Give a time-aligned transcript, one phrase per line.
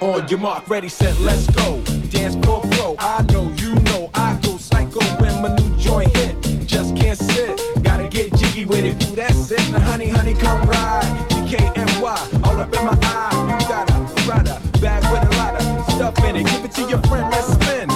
[0.00, 1.80] On your mark, ready, set, let's go.
[2.10, 2.94] Dance for pro.
[3.00, 6.36] I know, you know, I go psycho when my new joint hit.
[6.64, 9.10] Just can't sit, gotta get jiggy with it.
[9.10, 9.72] Ooh, that's it.
[9.72, 11.26] Now, honey, honey, come ride.
[11.30, 13.58] DKNY, all up in my eye.
[13.60, 13.94] You got a
[14.30, 16.46] rider, bag with a lot of stuff in it.
[16.46, 17.89] Give it to your friend, let's spin.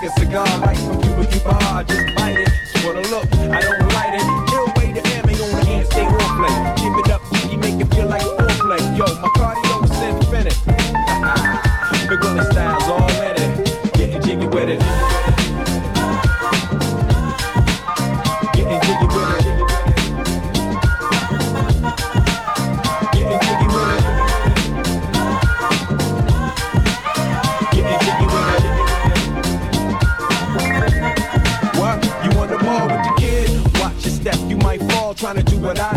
[0.00, 1.19] Sick a cigar, right from Cuba,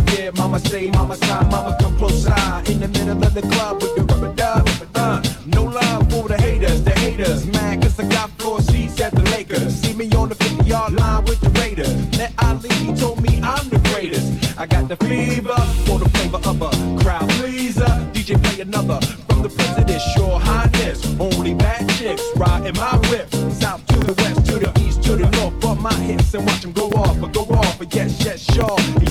[0.04, 0.38] did.
[0.38, 2.70] Mama say, mama side, mama come close side.
[2.70, 4.68] In the middle of the club with the rubber dub.
[4.96, 7.46] Uh, no love for the haters, the haters.
[7.48, 9.76] Mad cause I got four seats at the Lakers.
[9.76, 11.94] See me on the 50 yard line with the Raiders.
[12.18, 14.58] That Ali he told me I'm the greatest.
[14.60, 17.94] I got the fever for the flavor of a crowd pleaser.
[18.14, 21.06] DJ play another from the president, your highness.
[21.20, 23.30] Only bad chicks riding my whip.
[23.52, 25.60] South to the west, to the east, to the north.
[25.60, 26.83] Bump my hits and watch them go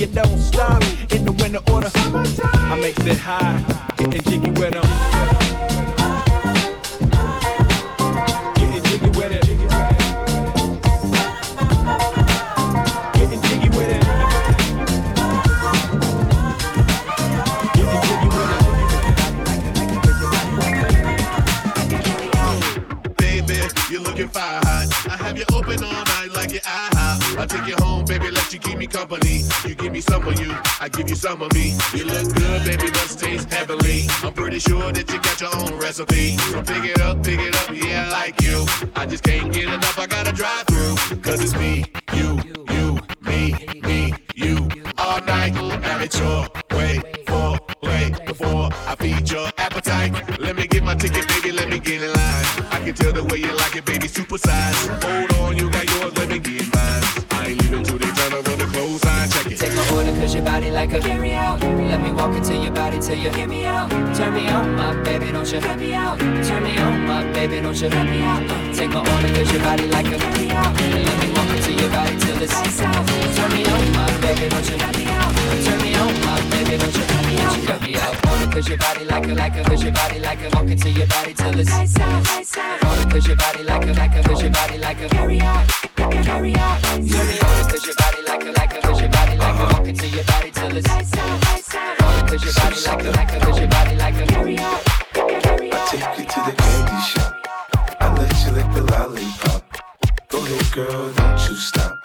[0.03, 1.89] you don't stop in the winter order.
[1.95, 3.63] I makes it high,
[3.97, 4.92] getting jiggy with them.
[30.33, 31.75] Of you, I give you some of me.
[31.95, 34.07] You look good, baby, let's taste heavily.
[34.23, 36.37] I'm pretty sure that you got your own recipe.
[36.37, 38.65] So pick it up, pick it up, yeah, like you.
[38.97, 40.97] I just can't get enough, I gotta drive through.
[41.23, 41.85] Cause it's me,
[42.15, 44.69] you, you, me, me, you.
[44.99, 45.55] All night,
[45.85, 50.13] have it your way, for play before I feed your appetite.
[50.41, 52.47] Let me get my ticket, baby, let me get in line.
[52.71, 54.87] I can tell the way you like it, baby, super size.
[55.05, 55.32] Hold
[60.33, 61.61] Cause your body like a carry out.
[61.61, 63.91] Let me walk into your body till you hear me out.
[64.17, 66.19] Turn me on, my baby, don't you let me out.
[66.21, 68.41] Turn me on, my baby, don't you let me out.
[68.75, 70.73] Take my order cause your body like a carry out.
[70.73, 73.07] Let me walk into your body till it's lights out.
[73.37, 75.35] Turn me on, my baby, don't you let me out.
[75.69, 77.67] Turn me on, my baby, don't you let me out.
[77.67, 78.27] Cut me out.
[78.33, 80.49] Order cause your body like a, like a, cause your body like a.
[80.57, 82.81] Walk into your body till it's lights out, lights out.
[83.13, 85.09] Cause your body like a, like a, cause your body like a.
[85.11, 85.69] Carry out,
[86.25, 86.81] carry out.
[86.81, 88.12] Turn me on cause your body
[90.73, 94.27] Order cause your body like a, like a, cause your body like a.
[94.27, 95.89] Carry out, carry out.
[95.89, 97.37] Take you to the candy shop.
[98.01, 99.63] I let you lick the lollipop.
[100.31, 101.99] Go ahead, girl, don't you stop.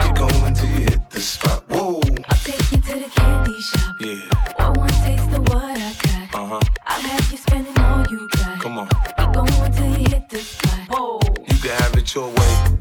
[0.00, 1.64] Keep going till you hit the spot.
[1.70, 3.96] Whoa, I'll take you to the candy shop.
[3.98, 4.28] yeah,
[4.58, 6.34] Want one taste of what I got?
[6.34, 6.60] uh huh.
[6.84, 8.60] I'll have you spending all you got.
[8.60, 10.80] Come on, Keep going till you hit the spot.
[10.90, 11.18] Whoa.
[11.48, 12.78] you can have it your way.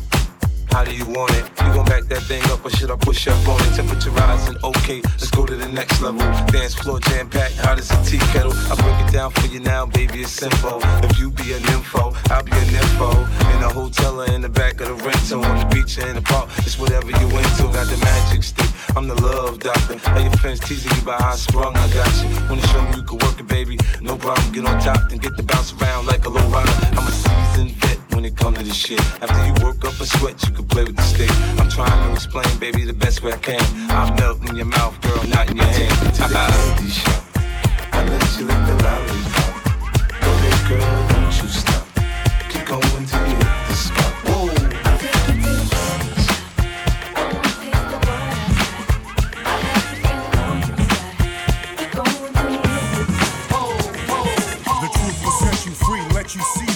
[0.71, 1.45] How do you want it?
[1.63, 3.60] You gon' back that thing up or should I push up on it?
[5.71, 6.19] Next level.
[6.51, 8.53] Dance floor jam packed, hot as a tea kettle.
[8.53, 10.79] I break it down for you now, baby, it's simple.
[11.03, 13.11] If you be an info, I'll be an info.
[13.55, 16.15] In a hotel or in the back of the rental, on the beach or in
[16.15, 17.63] the park, it's whatever you into.
[17.71, 19.97] Got the magic stick, I'm the love doctor.
[19.97, 22.29] How your friends teasing you about how I sprung, I got you.
[22.49, 23.77] Wanna show me you can work it, baby?
[24.01, 26.71] No problem, get on top and get the bounce around like a low rider.
[26.97, 27.80] I'm a seasoned
[28.21, 28.99] when it comes to this shit.
[29.21, 31.31] After you work up a sweat, you can play with the stick.
[31.59, 33.61] I'm trying to explain, baby, the best way I can.
[33.89, 35.91] I'm melting in your mouth, girl, not in your hand.
[36.17, 37.23] To the candy shop.
[37.91, 39.53] I let you lick the lollipop.
[40.21, 41.87] Go ahead, girl, don't you stop.
[42.49, 44.00] Keep going till you hit the spot.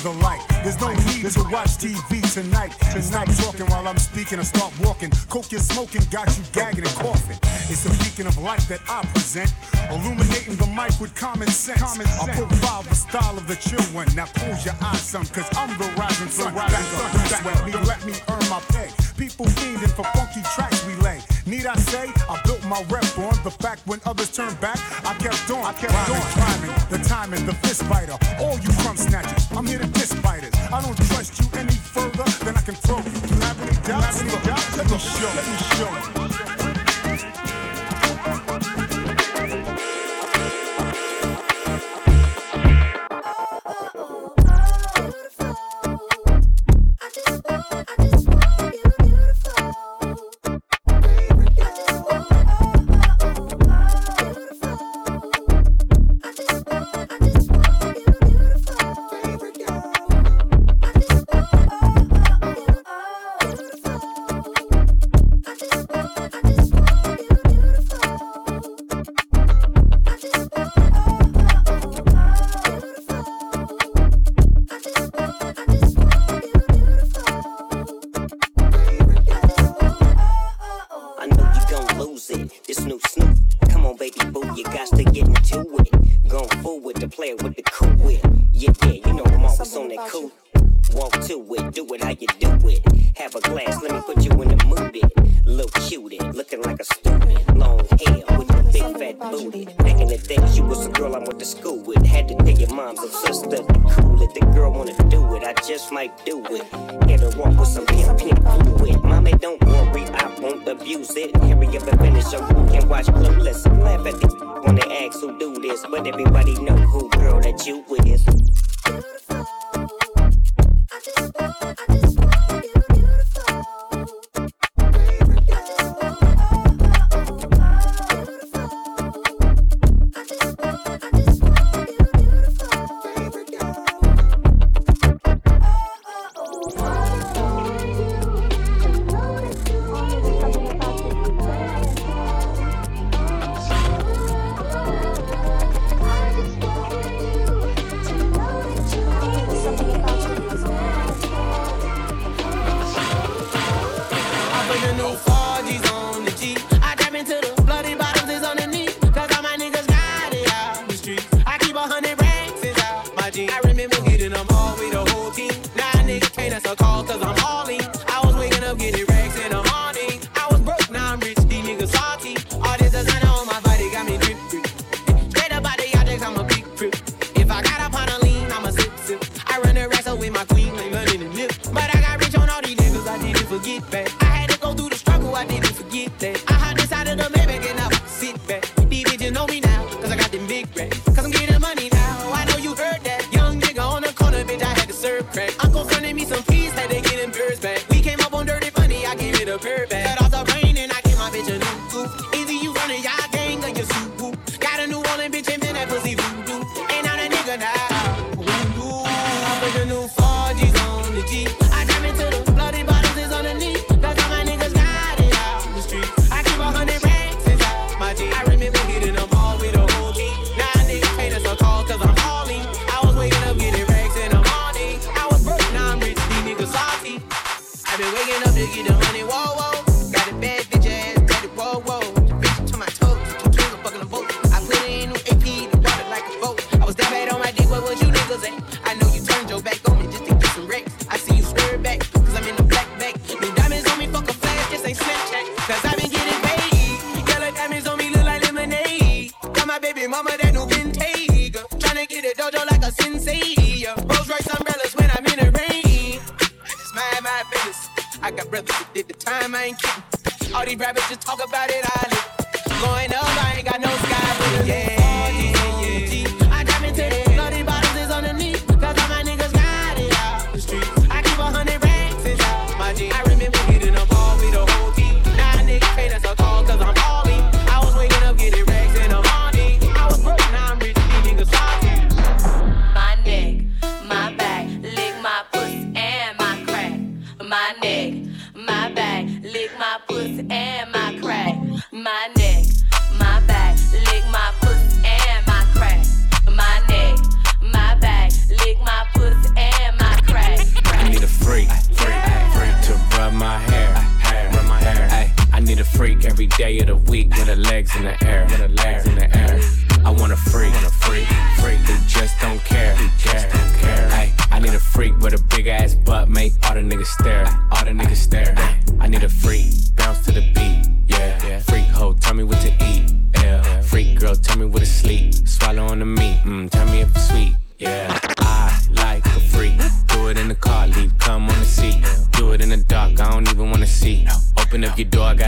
[0.06, 0.46] The light.
[0.62, 2.78] There's no need to watch TV tonight.
[2.94, 5.10] And stop talking while I'm speaking I start walking.
[5.30, 7.40] Coke you're smoking got you gagging and coughing.
[7.72, 9.52] It's the beacon of light that I present,
[9.90, 11.82] illuminating the mic with common sense.
[11.82, 14.08] I profile the style of the chill one.
[14.16, 16.54] Now close your eyes, son, cause I'm the rising sun.
[16.54, 18.90] Back up, back with me, let me earn my pay.
[19.18, 21.20] People fiending for funky tracks we lay.
[21.48, 25.14] Need I say, I built my rep on the fact when others turned back, I
[25.14, 26.74] kept on, I kept on climbing.
[26.90, 30.56] The timing, the fist biter, all you crumb snatchers, I'm here to diss biters.
[30.74, 33.04] I don't trust you any further than I can throw you.
[33.04, 34.76] Do you have any doubts?
[34.76, 35.30] Let me show.
[35.36, 36.65] Let me show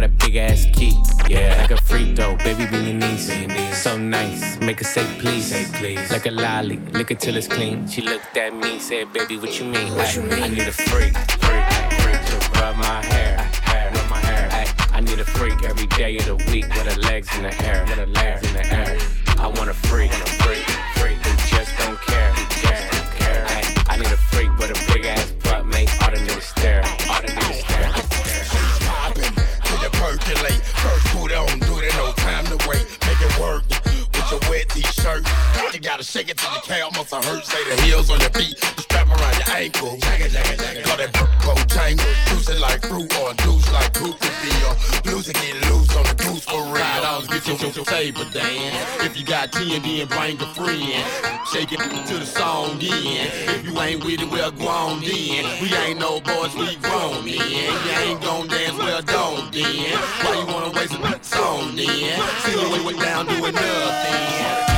[0.07, 0.93] a big ass key.
[1.27, 3.27] Yeah, like a free throw, baby, be your niece.
[3.83, 5.47] So nice, make her say please.
[5.47, 6.11] Say please.
[6.11, 7.87] Like a lolly, lick it till it's clean.
[7.87, 9.93] She looked at me, said, baby, what you mean?
[9.95, 10.43] What you mean?
[10.43, 11.67] I need a freak, freak,
[12.01, 13.37] freak to rub my hair,
[13.69, 14.65] hair, rub my hair.
[14.93, 17.83] I need a freak every day of the week with her legs in the air,
[17.87, 18.97] with her legs in the air.
[19.37, 20.65] I want a freak, want a freak,
[20.97, 21.36] freak
[35.97, 37.43] gotta shake it till the calf muscle hurt.
[37.43, 39.97] Say the heels on your feet, the strap around your ankle.
[39.97, 40.83] Jagga, jagga, jagga.
[40.83, 41.11] Call that
[41.41, 42.05] coat tangle.
[42.37, 44.71] It like fruit or douche like coupe to feel.
[45.09, 46.85] Loose and get loose on the goose for real.
[46.85, 48.77] Ride out, get your, your table dance.
[49.01, 51.01] If you got TND and bring a friend,
[51.49, 53.33] shake it to the song in.
[53.57, 55.49] If you ain't with it, well, go on then.
[55.61, 57.41] We ain't no boys, we grown men.
[57.41, 59.97] You ain't gon' dance, well, don't then.
[60.21, 62.21] Why you wanna waste a song then?
[62.45, 64.76] See you way down doing nothing.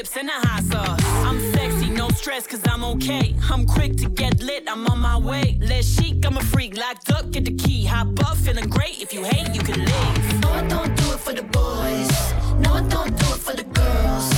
[0.00, 1.04] Chips and a hot sauce.
[1.26, 3.34] I'm sexy, no stress, cause I'm okay.
[3.50, 5.58] I'm quick to get lit, I'm on my way.
[5.60, 7.84] Less chic, I'm a freak, locked up, get the key.
[7.84, 9.00] Hop up, feeling great.
[9.00, 10.40] If you hate, you can leave.
[10.40, 12.10] No, I don't do it for the boys.
[12.62, 14.28] No, I don't do it for the girls.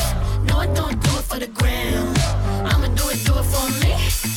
[0.49, 2.09] No, I don't do it for the gram.
[2.67, 4.32] I'ma do it, do it for me.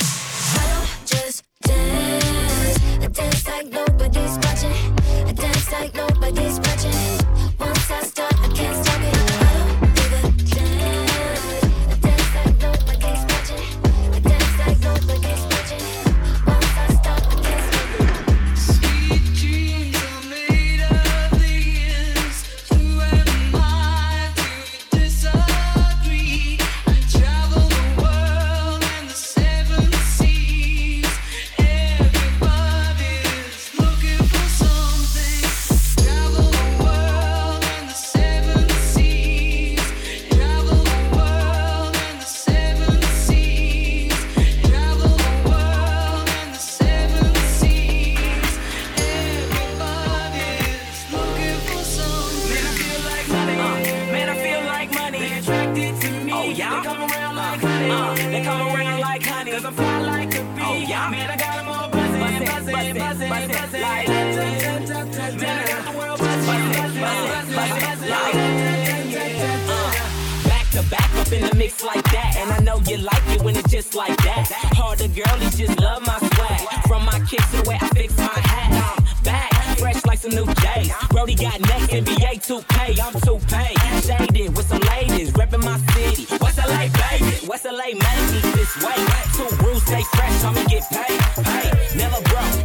[72.96, 74.48] You like it when it's just like that.
[74.72, 76.88] Harder girlies just love my swag.
[76.88, 78.72] From my kicks to the way I fix my hat.
[78.72, 80.94] I'm back, fresh like some new J's.
[81.10, 84.08] Brody got next, NBA 2K, I'm 2K.
[84.08, 86.26] Shaded with some ladies, reppin' my city.
[86.40, 87.48] West LA, baby.
[87.48, 88.96] West LA made me this way.
[89.36, 91.20] Two rules, stay fresh, I'ma get paid.
[91.44, 92.65] Hey, never broke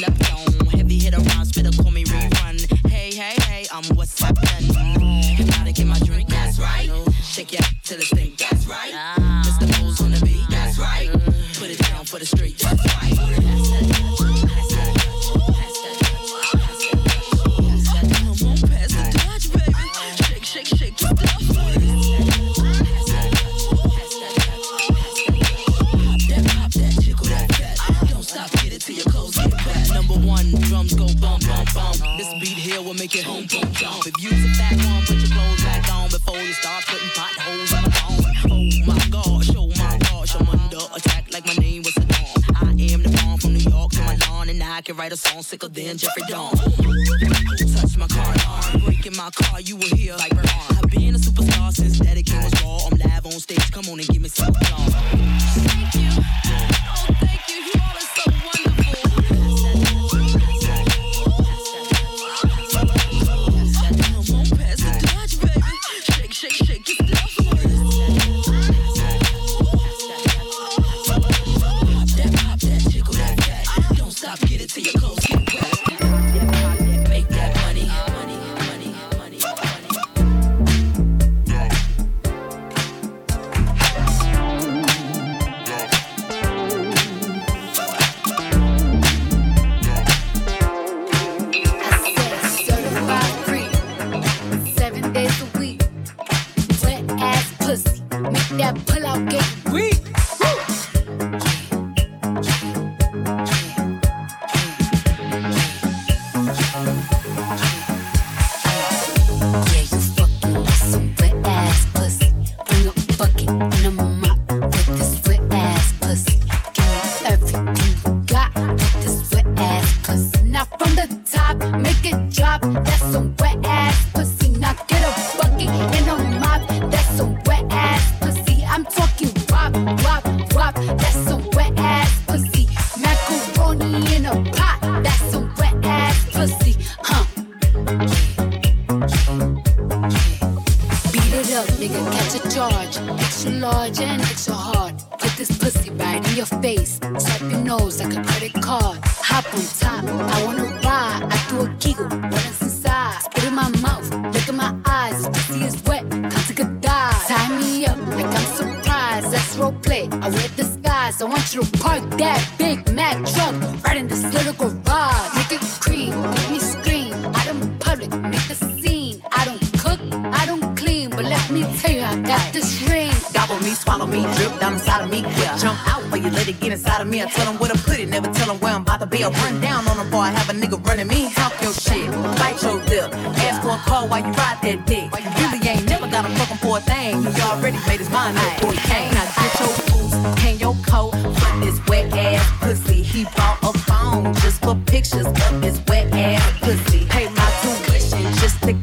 [0.00, 0.35] love, love.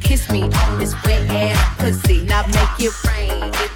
[0.03, 2.23] kiss me on this wet ass pussy.
[2.23, 3.72] Now make it rain.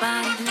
[0.00, 0.49] Body,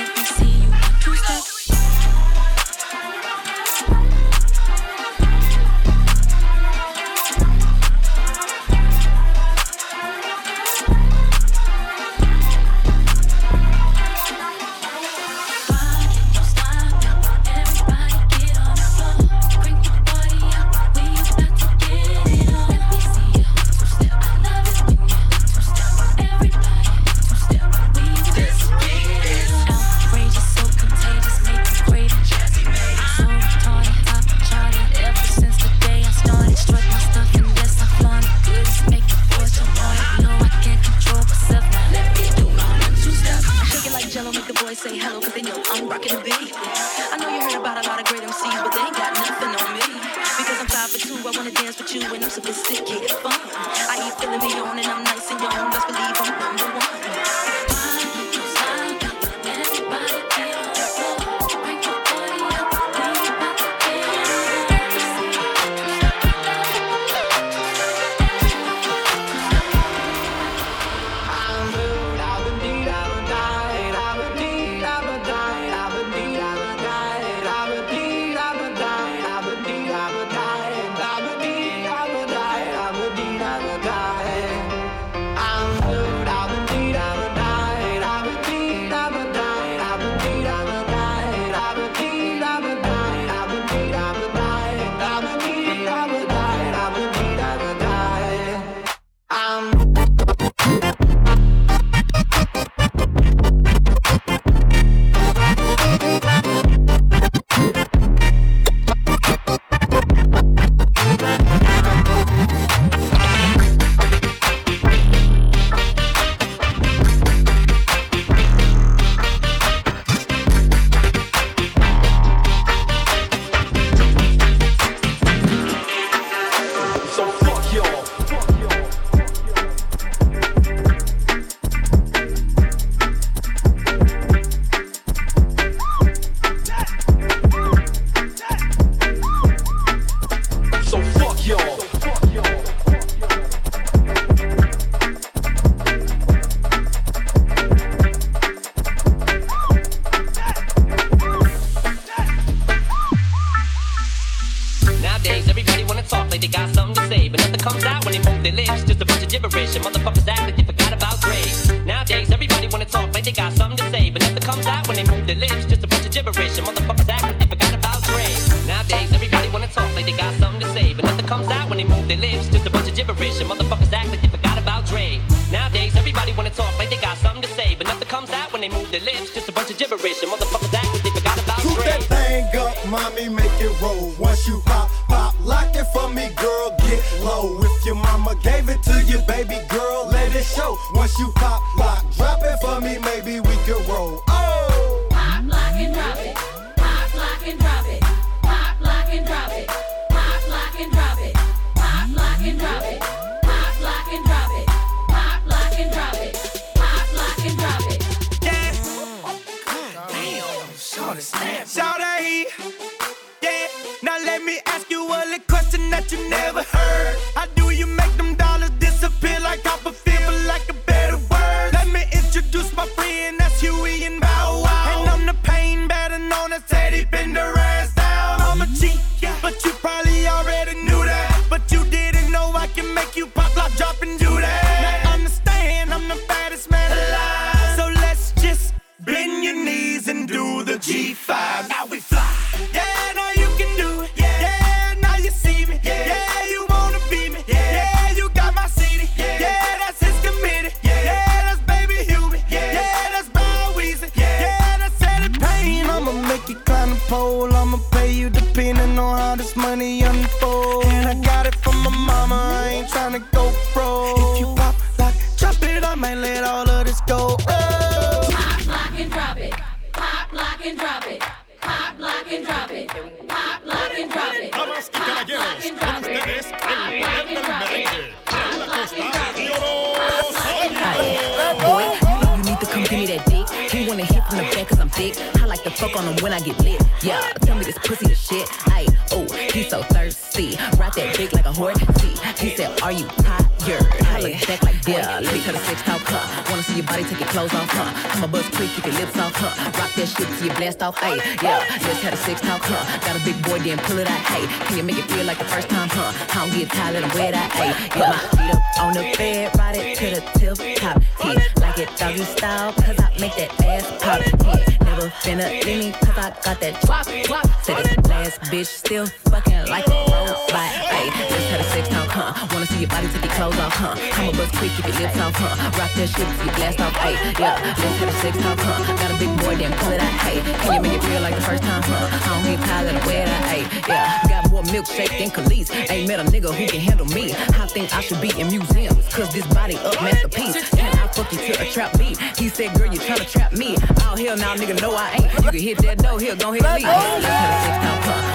[285.79, 286.81] fuck on them when I get lit.
[287.01, 288.47] Yeah, tell me this pussy the shit.
[288.67, 290.28] Ay, oh, he's so thirsty.
[290.39, 291.78] Ride that dick like a horse.
[291.99, 293.49] See, he said, Are you tired?
[293.67, 296.23] I look back like, yeah, let me cut a six talk, huh?
[296.49, 297.91] Wanna see your body take your clothes off, huh?
[298.15, 299.52] I'm a buzz quick, keep your lips off, huh?
[299.78, 301.67] Rock that shit till you blast off, ay, yeah.
[301.78, 302.80] Just had a six talk, huh?
[303.04, 304.47] Got a big boy, then pull it out, hey.
[304.65, 306.15] Can you make it feel like the first time, huh?
[306.15, 307.75] I don't get tired, let him wear that, ay.
[307.99, 311.43] Yeah, my feet up on the bed, ride it to the tip top, yeah.
[311.60, 314.88] Like it doggy style, cause I make that ass pop, yeah.
[314.88, 317.45] Never finna leave me, cause I got that drop, drop.
[317.62, 321.09] Said this last bitch still fucking like a ay.
[321.29, 322.47] Just had a six talk, huh?
[322.53, 323.95] Wanna see your body take your clothes off, huh?
[323.97, 325.79] I'm a buzz quick, keep your lips off, huh?
[325.79, 327.13] Rock that shit till you blast off, ay.
[327.39, 328.95] Yeah, let's have a six talk, huh?
[328.97, 330.41] Got a big boy, then pull it out, hey.
[330.41, 332.09] Can you make it feel like the first time, huh?
[332.11, 333.61] I don't get tired, let him wear that, ay.
[333.87, 335.69] Yeah, got more milkshake than Kelis.
[335.89, 337.33] Ain't met a nigga who can handle me.
[337.33, 340.69] I think I should be in museums, cause this body up masterpiece.
[340.71, 342.17] Can I fuck you to a trap beat?
[342.37, 343.75] He said, girl, you tryna trap me.
[344.05, 345.45] Oh, hell now, nigga, no, I ain't.
[345.45, 346.85] You can hit that door, here, go ahead and leave.
[346.85, 348.28] Let's a six talk, huh?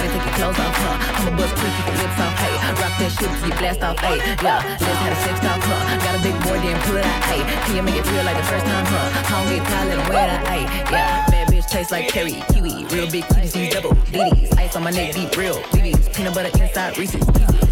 [0.00, 1.20] Wanna body take your clothes off, huh?
[1.20, 2.56] I'm a buzz quick, keep your lips off, hey.
[2.80, 4.16] Rock that shit till you blast off, hey.
[4.40, 6.00] Yeah, let's have a six talk, huh?
[6.00, 7.44] Got a big boy, then pull it out, hey.
[7.68, 9.28] Can you make it feel like the first time, huh?
[9.28, 10.64] I don't get tired, let him wear that, hey.
[10.88, 14.56] Yeah, bad bitch taste like cherry, kiwi, real big TDCs, double DDs.
[14.56, 16.08] Ice on my neck, deep, real BBs.
[16.16, 17.20] Peanut butter inside Reese's.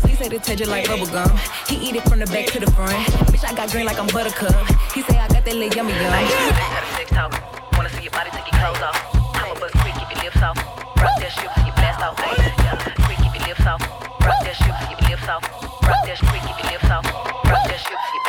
[0.04, 1.32] He say the taste like bubble gum.
[1.64, 2.92] He eat it from the back to the front.
[3.32, 4.52] Bitch, I got green like I'm buttercup.
[4.92, 6.12] He say I got that little yummy yum.
[6.12, 7.32] Had a six talk.
[7.72, 9.00] Wanna see your body take your clothes off.
[9.40, 10.87] I'm a buzz quick, keep your lips off.
[10.98, 12.16] Rock that shit you blast off.
[13.06, 13.82] Quick, keep your lips off.
[14.20, 15.44] Rock that shit your lips off.
[15.86, 17.04] Rock that quick, keep your lips off.
[17.46, 18.27] Rock that shit you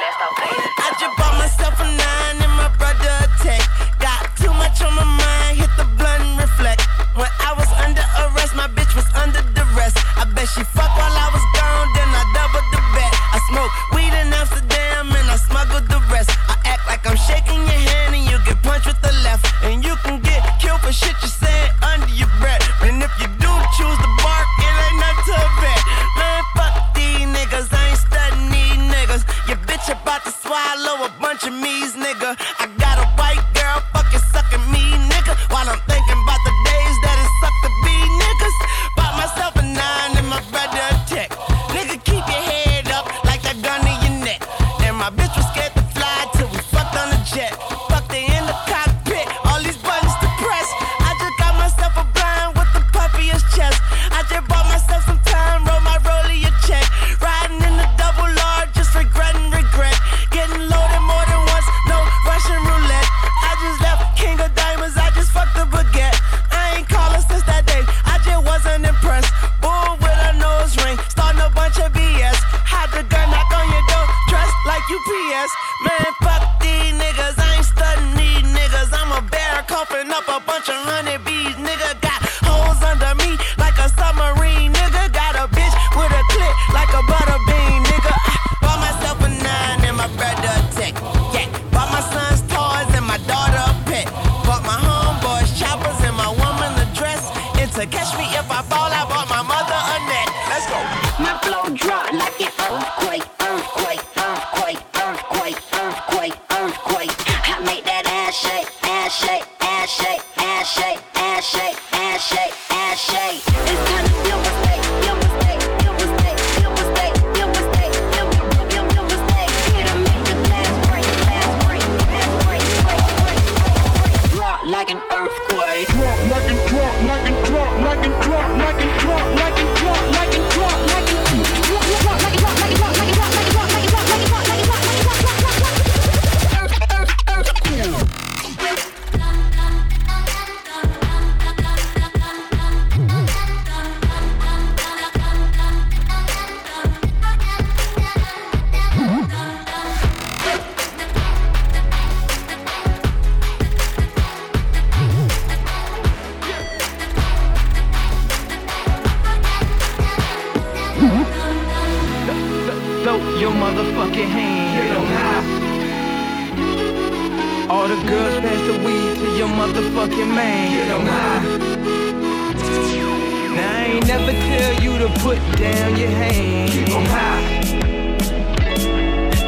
[175.20, 176.72] put down your hands.
[176.72, 177.60] Keep them high.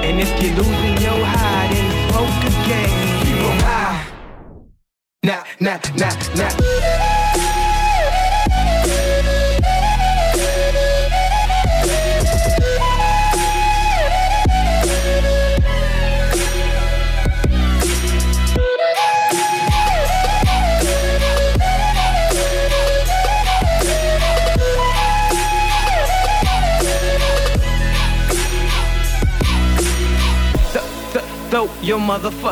[0.03, 1.00] And if you're losing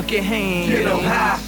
[0.02, 0.72] fucking hand.
[0.72, 1.40] Get them high.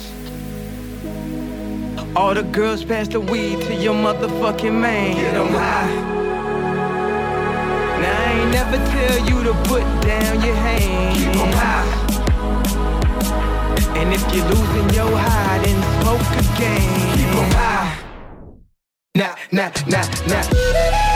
[2.18, 5.16] All the girls pass the weed to your motherfucking man.
[5.16, 5.88] Get them high.
[8.02, 11.16] Now I ain't never tell you to put down your hand.
[11.16, 11.88] Keep them high.
[13.98, 16.90] And if you're losing your high, then smoke again.
[17.16, 17.90] Keep them high.
[19.16, 21.11] Nah, nah, nah, nah.